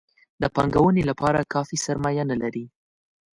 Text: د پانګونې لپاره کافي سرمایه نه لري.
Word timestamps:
د 0.41 0.43
پانګونې 0.55 1.03
لپاره 1.09 1.49
کافي 1.53 1.77
سرمایه 1.85 2.23
نه 2.31 2.35
لري. 2.41 2.65